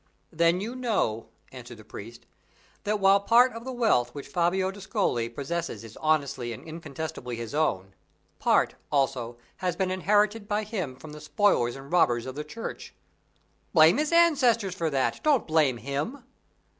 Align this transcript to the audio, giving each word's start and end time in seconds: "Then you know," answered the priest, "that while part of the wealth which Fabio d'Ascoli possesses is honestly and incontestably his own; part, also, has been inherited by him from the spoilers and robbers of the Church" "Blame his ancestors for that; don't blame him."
"Then 0.31 0.61
you 0.61 0.75
know," 0.75 1.27
answered 1.51 1.77
the 1.77 1.83
priest, 1.83 2.25
"that 2.85 2.99
while 2.99 3.19
part 3.19 3.53
of 3.53 3.65
the 3.65 3.71
wealth 3.71 4.15
which 4.15 4.27
Fabio 4.27 4.71
d'Ascoli 4.71 5.29
possesses 5.29 5.83
is 5.83 5.95
honestly 5.97 6.51
and 6.53 6.67
incontestably 6.67 7.35
his 7.35 7.53
own; 7.53 7.93
part, 8.39 8.73
also, 8.91 9.37
has 9.57 9.75
been 9.75 9.91
inherited 9.91 10.47
by 10.47 10.63
him 10.63 10.95
from 10.95 11.11
the 11.11 11.21
spoilers 11.21 11.75
and 11.75 11.91
robbers 11.91 12.25
of 12.25 12.33
the 12.33 12.43
Church" 12.43 12.95
"Blame 13.73 13.99
his 13.99 14.11
ancestors 14.11 14.73
for 14.73 14.89
that; 14.89 15.19
don't 15.21 15.45
blame 15.45 15.77
him." 15.77 16.23